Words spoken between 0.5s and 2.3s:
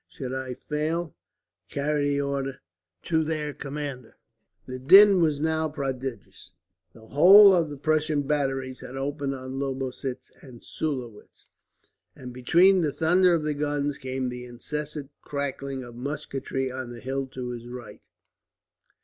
fall, carry the